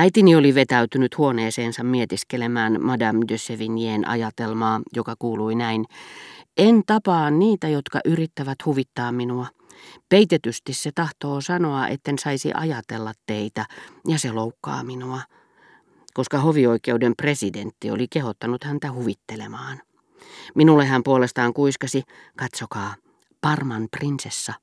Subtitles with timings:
[0.00, 5.84] Äitini oli vetäytynyt huoneeseensa mietiskelemään Madame de Sevignien ajatelmaa, joka kuului näin.
[6.56, 9.46] En tapaa niitä, jotka yrittävät huvittaa minua.
[10.08, 13.66] Peitetysti se tahtoo sanoa, etten saisi ajatella teitä,
[14.08, 15.20] ja se loukkaa minua,
[16.14, 19.80] koska hovioikeuden presidentti oli kehottanut häntä huvittelemaan.
[20.54, 22.02] Minulle hän puolestaan kuiskasi,
[22.36, 22.94] katsokaa,
[23.40, 24.54] Parman prinsessa.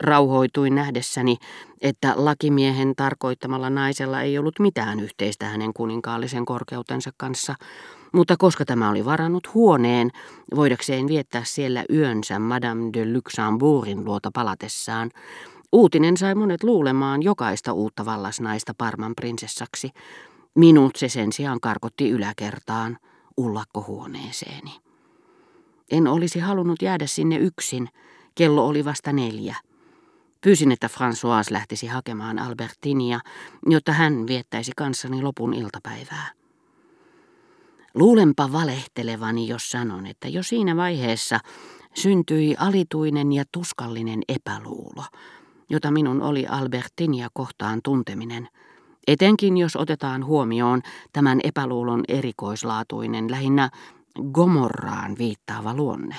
[0.00, 1.36] Rauhoituin nähdessäni,
[1.80, 7.54] että lakimiehen tarkoittamalla naisella ei ollut mitään yhteistä hänen kuninkaallisen korkeutensa kanssa,
[8.12, 10.10] mutta koska tämä oli varannut huoneen,
[10.56, 15.10] voidakseen viettää siellä yönsä Madame de Luxembourgin luota palatessaan,
[15.72, 19.90] uutinen sai monet luulemaan jokaista uutta vallasnaista Parman prinsessaksi.
[20.54, 22.98] Minut se sen sijaan karkotti yläkertaan,
[23.36, 24.70] ullakkohuoneeseeni.
[25.90, 27.88] En olisi halunnut jäädä sinne yksin,
[28.34, 29.56] kello oli vasta neljä.
[30.44, 33.20] Pyysin, että François lähtisi hakemaan Albertinia,
[33.66, 36.30] jotta hän viettäisi kanssani lopun iltapäivää.
[37.94, 41.38] Luulenpa valehtelevani, jos sanon, että jo siinä vaiheessa
[41.94, 45.04] syntyi alituinen ja tuskallinen epäluulo,
[45.70, 48.48] jota minun oli Albertinia kohtaan tunteminen,
[49.06, 53.70] etenkin jos otetaan huomioon tämän epäluulon erikoislaatuinen, lähinnä
[54.32, 56.16] Gomorraan viittaava luonne.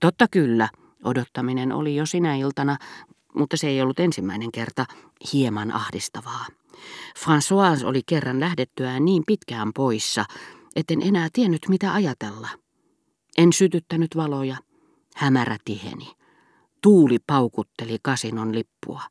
[0.00, 0.68] Totta kyllä,
[1.04, 2.76] odottaminen oli jo sinä iltana,
[3.34, 4.86] mutta se ei ollut ensimmäinen kerta,
[5.32, 6.46] hieman ahdistavaa.
[7.18, 10.24] François oli kerran lähdettyään niin pitkään poissa,
[10.76, 12.48] etten enää tiennyt mitä ajatella.
[13.38, 14.56] En sytyttänyt valoja.
[15.16, 16.12] Hämärä tiheni.
[16.82, 19.02] Tuuli paukutteli kasinon lippua.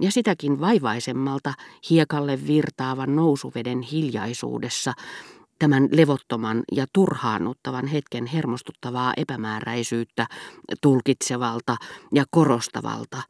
[0.00, 1.54] Ja sitäkin vaivaisemmalta
[1.90, 4.92] hiekalle virtaavan nousuveden hiljaisuudessa
[5.58, 10.26] tämän levottoman ja turhaannuttavan hetken hermostuttavaa epämääräisyyttä
[10.82, 11.76] tulkitsevalta
[12.14, 13.22] ja korostavalta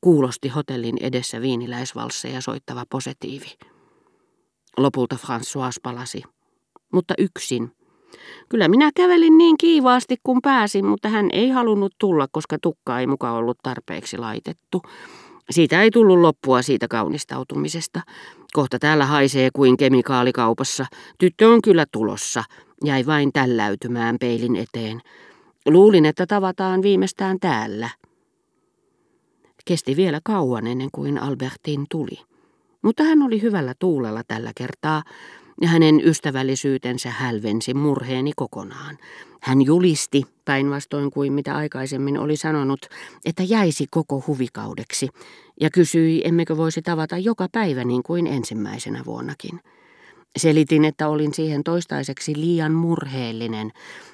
[0.00, 3.58] kuulosti hotellin edessä viiniläisvalsseja soittava positiivi.
[4.76, 6.22] Lopulta François palasi
[6.92, 7.72] mutta yksin.
[8.48, 13.06] Kyllä minä kävelin niin kiivaasti kuin pääsin, mutta hän ei halunnut tulla, koska tukka ei
[13.06, 14.82] mukaan ollut tarpeeksi laitettu.
[15.50, 18.00] Siitä ei tullut loppua siitä kaunistautumisesta.
[18.52, 20.86] Kohta täällä haisee kuin kemikaalikaupassa.
[21.18, 22.44] Tyttö on kyllä tulossa.
[22.84, 25.00] Jäi vain tälläytymään peilin eteen.
[25.66, 27.90] Luulin, että tavataan viimeistään täällä.
[29.64, 32.18] Kesti vielä kauan ennen kuin Albertin tuli.
[32.82, 35.02] Mutta hän oli hyvällä tuulella tällä kertaa
[35.60, 38.98] ja hänen ystävällisyytensä hälvensi murheeni kokonaan.
[39.40, 42.86] Hän julisti, päinvastoin kuin mitä aikaisemmin oli sanonut,
[43.24, 45.08] että jäisi koko huvikaudeksi,
[45.60, 49.60] ja kysyi, emmekö voisi tavata joka päivä niin kuin ensimmäisenä vuonnakin.
[50.36, 53.70] Selitin, että olin siihen toistaiseksi liian murheellinen,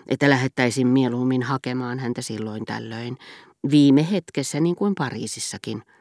[0.08, 3.16] että lähettäisin mieluummin hakemaan häntä silloin tällöin,
[3.70, 5.82] viime hetkessä niin kuin Pariisissakin–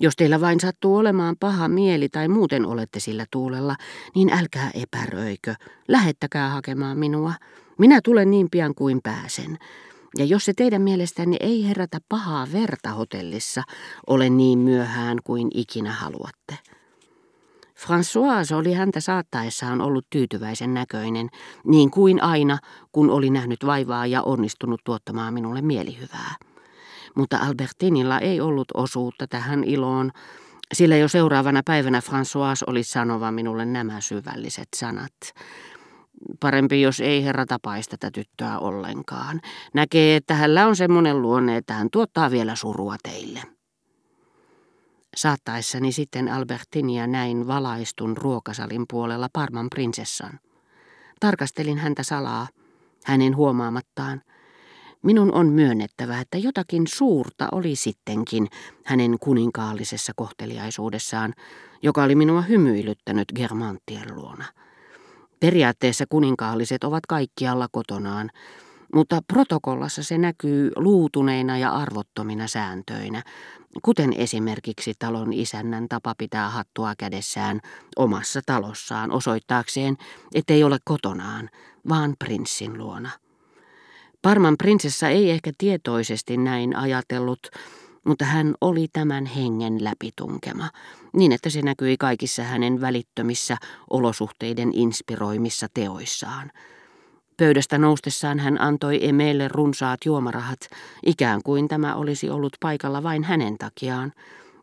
[0.00, 3.76] jos teillä vain sattuu olemaan paha mieli tai muuten olette sillä tuulella,
[4.14, 5.54] niin älkää epäröikö.
[5.88, 7.32] Lähettäkää hakemaan minua.
[7.78, 9.58] Minä tulen niin pian kuin pääsen.
[10.18, 13.62] Ja jos se teidän mielestänne ei herätä pahaa verta hotellissa,
[14.06, 16.58] ole niin myöhään kuin ikinä haluatte.
[17.78, 21.28] François oli häntä saattaessaan ollut tyytyväisen näköinen,
[21.64, 22.58] niin kuin aina,
[22.92, 26.49] kun oli nähnyt vaivaa ja onnistunut tuottamaan minulle mielihyvää
[27.16, 30.10] mutta Albertinilla ei ollut osuutta tähän iloon,
[30.74, 35.12] sillä jo seuraavana päivänä François oli sanova minulle nämä syvälliset sanat.
[36.40, 39.40] Parempi, jos ei herra tapaisi tätä tyttöä ollenkaan.
[39.74, 43.42] Näkee, että hänellä on semmoinen luonne, että hän tuottaa vielä surua teille.
[45.16, 50.40] Saattaessani sitten Albertinia näin valaistun ruokasalin puolella Parman prinsessan.
[51.20, 52.48] Tarkastelin häntä salaa,
[53.04, 54.22] hänen huomaamattaan,
[55.02, 58.48] Minun on myönnettävä, että jotakin suurta oli sittenkin
[58.84, 61.34] hänen kuninkaallisessa kohteliaisuudessaan,
[61.82, 64.44] joka oli minua hymyilyttänyt Germanttien luona.
[65.40, 68.30] Periaatteessa kuninkaalliset ovat kaikkialla kotonaan,
[68.94, 73.22] mutta protokollassa se näkyy luutuneina ja arvottomina sääntöinä,
[73.82, 77.60] kuten esimerkiksi talon isännän tapa pitää hattua kädessään
[77.96, 79.96] omassa talossaan osoittaakseen,
[80.34, 81.50] ettei ole kotonaan,
[81.88, 83.10] vaan prinssin luona.
[84.22, 87.46] Parman prinsessa ei ehkä tietoisesti näin ajatellut,
[88.04, 90.70] mutta hän oli tämän hengen läpitunkema,
[91.12, 93.56] niin että se näkyi kaikissa hänen välittömissä
[93.90, 96.50] olosuhteiden inspiroimissa teoissaan.
[97.36, 100.60] Pöydästä noustessaan hän antoi Emeelle runsaat juomarahat,
[101.06, 104.12] ikään kuin tämä olisi ollut paikalla vain hänen takiaan,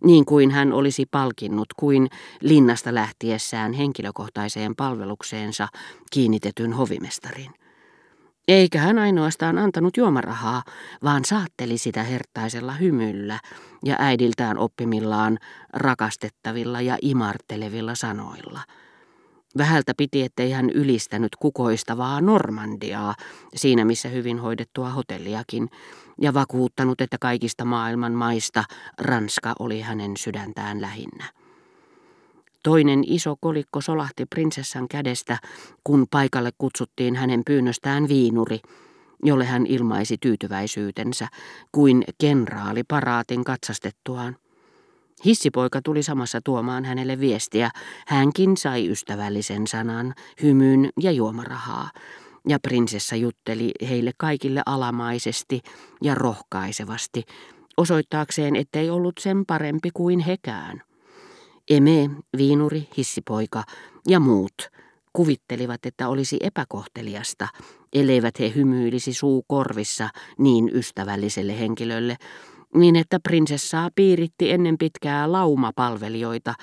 [0.04, 2.08] niin kuin hän olisi palkinnut kuin
[2.42, 5.68] linnasta lähtiessään henkilökohtaiseen palvelukseensa
[6.12, 7.67] kiinnitetyn hovimestarin.
[8.48, 10.64] Eikä hän ainoastaan antanut juomarahaa,
[11.04, 13.40] vaan saatteli sitä herttaisella hymyllä
[13.86, 15.38] ja äidiltään oppimillaan
[15.74, 18.62] rakastettavilla ja imartelevilla sanoilla.
[19.58, 23.16] Vähältä piti, ettei hän ylistänyt kukoistavaa Normandiaa,
[23.56, 25.70] siinä missä hyvin hoidettua hotelliakin,
[26.22, 28.64] ja vakuuttanut, että kaikista maailman maista
[29.00, 31.26] Ranska oli hänen sydäntään lähinnä.
[32.68, 35.38] Toinen iso kolikko solahti prinsessan kädestä,
[35.84, 38.60] kun paikalle kutsuttiin hänen pyynnöstään viinuri,
[39.24, 41.28] jolle hän ilmaisi tyytyväisyytensä,
[41.72, 44.36] kuin kenraali paraatin katsastettuaan.
[45.26, 47.70] Hissipoika tuli samassa tuomaan hänelle viestiä.
[48.08, 51.90] Hänkin sai ystävällisen sanan, hymyn ja juomarahaa.
[52.48, 55.62] Ja prinsessa jutteli heille kaikille alamaisesti
[56.02, 57.24] ja rohkaisevasti,
[57.78, 60.82] osoittaakseen, ettei ollut sen parempi kuin hekään.
[61.70, 63.64] Eme, viinuri, hissipoika
[64.08, 64.54] ja muut
[65.14, 67.48] kuvittelivat, että olisi epäkohteliasta,
[67.94, 72.18] elleivät he hymyilisi suu korvissa niin ystävälliselle henkilölle,
[72.74, 76.54] niin että prinsessaa piiritti ennen pitkää laumapalvelijoita,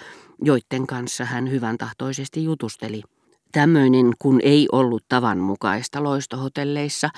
[0.43, 3.03] joiden kanssa hän hyvän tahtoisesti jutusteli.
[3.55, 7.11] Tämmöinen, kun ei ollut tavanmukaista loistohotelleissa,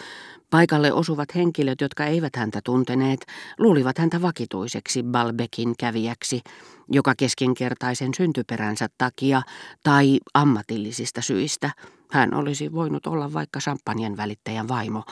[0.51, 3.27] paikalle osuvat henkilöt, jotka eivät häntä tunteneet,
[3.59, 6.41] luulivat häntä vakituiseksi Balbekin kävijäksi,
[6.89, 9.43] joka keskinkertaisen syntyperänsä takia
[9.85, 11.71] tai ammatillisista syistä,
[12.11, 15.03] hän olisi voinut olla vaikka champagnen välittäjän vaimo,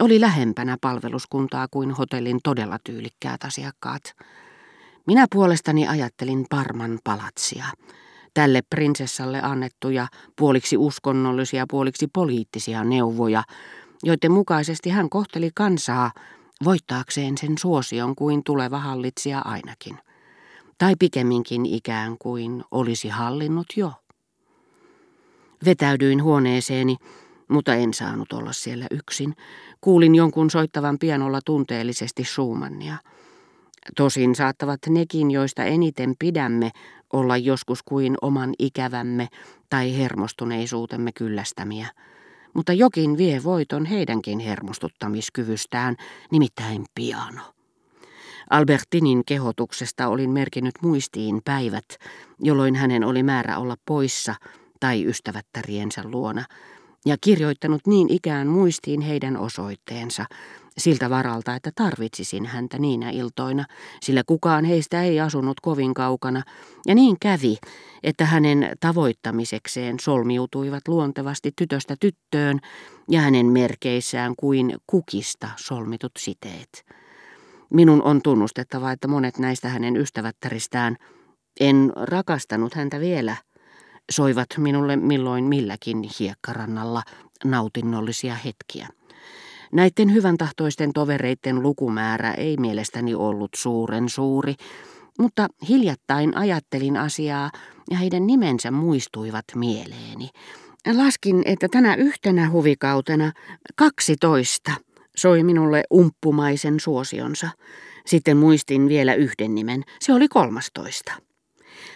[0.00, 4.02] oli lähempänä palveluskuntaa kuin hotellin todella tyylikkäät asiakkaat.
[5.06, 7.64] Minä puolestani ajattelin Parman palatsia,
[8.34, 10.06] tälle prinsessalle annettuja
[10.38, 13.42] puoliksi uskonnollisia, puoliksi poliittisia neuvoja,
[14.02, 16.10] joiden mukaisesti hän kohteli kansaa
[16.64, 19.98] voittaakseen sen suosion kuin tuleva hallitsija ainakin.
[20.78, 23.92] Tai pikemminkin ikään kuin olisi hallinnut jo.
[25.64, 26.96] Vetäydyin huoneeseeni,
[27.48, 29.34] mutta en saanut olla siellä yksin.
[29.80, 32.96] Kuulin jonkun soittavan pianolla tunteellisesti Schumannia.
[33.96, 36.70] Tosin saattavat nekin, joista eniten pidämme,
[37.12, 39.28] olla joskus kuin oman ikävämme
[39.70, 41.86] tai hermostuneisuutemme kyllästämiä.
[42.54, 45.96] Mutta jokin vie voiton heidänkin hermostuttamiskyvystään,
[46.30, 47.40] nimittäin piano.
[48.50, 51.84] Albertinin kehotuksesta olin merkinnyt muistiin päivät,
[52.40, 54.34] jolloin hänen oli määrä olla poissa
[54.80, 56.44] tai ystävättäriensä luona,
[57.06, 60.24] ja kirjoittanut niin ikään muistiin heidän osoitteensa,
[60.78, 63.64] siltä varalta, että tarvitsisin häntä niinä iltoina,
[64.02, 66.42] sillä kukaan heistä ei asunut kovin kaukana,
[66.86, 67.58] ja niin kävi,
[68.02, 72.58] että hänen tavoittamisekseen solmiutuivat luontevasti tytöstä tyttöön
[73.10, 76.84] ja hänen merkeissään kuin kukista solmitut siteet.
[77.70, 80.96] Minun on tunnustettava, että monet näistä hänen ystävättäristään,
[81.60, 83.36] en rakastanut häntä vielä,
[84.10, 87.02] soivat minulle milloin milläkin hiekkarannalla
[87.44, 88.88] nautinnollisia hetkiä.
[89.72, 94.54] Näiden hyvän tahtoisten tovereiden lukumäärä ei mielestäni ollut suuren suuri,
[95.18, 97.50] mutta hiljattain ajattelin asiaa
[97.90, 100.30] ja heidän nimensä muistuivat mieleeni.
[100.92, 103.32] Laskin, että tänä yhtenä huvikautena
[103.76, 104.72] 12
[105.16, 107.48] soi minulle umppumaisen suosionsa.
[108.06, 111.12] Sitten muistin vielä yhden nimen, se oli 13.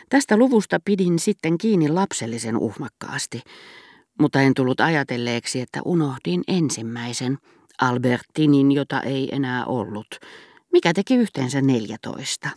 [0.08, 3.42] Tästä luvusta pidin sitten kiinni lapsellisen uhmakkaasti,
[4.20, 7.38] mutta en tullut ajatelleeksi, että unohdin ensimmäisen,
[7.80, 10.06] Albertinin, jota ei enää ollut,
[10.72, 12.50] mikä teki yhteensä neljätoista.